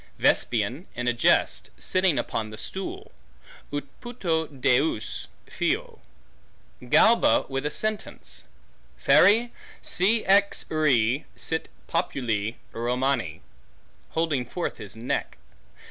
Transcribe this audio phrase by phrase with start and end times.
[0.17, 3.11] Vespasian in a jest, sitting upon the stool;
[3.71, 5.99] Ut puto deus fio.
[6.89, 8.45] Galba with a sentence;
[8.97, 9.51] Feri,
[9.83, 13.41] si ex re sit populi Romani;
[14.09, 15.37] holding forth his neck.